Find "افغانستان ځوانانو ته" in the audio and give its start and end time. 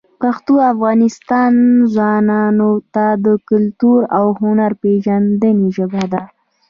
0.73-3.05